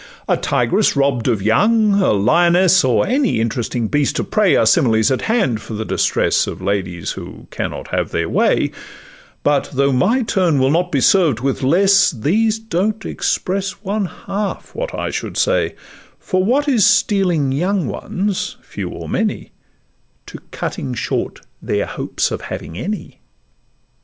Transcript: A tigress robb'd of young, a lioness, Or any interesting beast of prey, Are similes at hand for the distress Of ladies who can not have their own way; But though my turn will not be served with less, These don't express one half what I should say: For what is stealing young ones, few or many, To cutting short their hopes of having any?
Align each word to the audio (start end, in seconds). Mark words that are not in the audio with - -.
A 0.27 0.35
tigress 0.35 0.95
robb'd 0.95 1.27
of 1.27 1.43
young, 1.43 2.01
a 2.01 2.11
lioness, 2.11 2.83
Or 2.83 3.05
any 3.05 3.39
interesting 3.39 3.87
beast 3.87 4.17
of 4.17 4.31
prey, 4.31 4.55
Are 4.55 4.65
similes 4.65 5.11
at 5.11 5.21
hand 5.21 5.61
for 5.61 5.75
the 5.75 5.85
distress 5.85 6.47
Of 6.47 6.59
ladies 6.59 7.11
who 7.11 7.45
can 7.51 7.69
not 7.69 7.89
have 7.89 8.09
their 8.09 8.25
own 8.25 8.33
way; 8.33 8.71
But 9.43 9.69
though 9.71 9.91
my 9.91 10.23
turn 10.23 10.57
will 10.57 10.71
not 10.71 10.91
be 10.91 11.01
served 11.01 11.41
with 11.41 11.61
less, 11.61 12.09
These 12.09 12.57
don't 12.57 13.05
express 13.05 13.83
one 13.83 14.05
half 14.05 14.73
what 14.73 14.95
I 14.97 15.11
should 15.11 15.37
say: 15.37 15.75
For 16.17 16.43
what 16.43 16.67
is 16.67 16.83
stealing 16.83 17.51
young 17.51 17.85
ones, 17.85 18.57
few 18.63 18.89
or 18.89 19.07
many, 19.07 19.51
To 20.25 20.39
cutting 20.49 20.95
short 20.95 21.41
their 21.61 21.85
hopes 21.85 22.31
of 22.31 22.41
having 22.41 22.75
any? 22.75 23.19